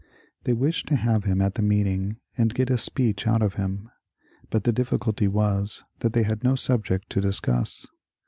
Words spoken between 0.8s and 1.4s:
to have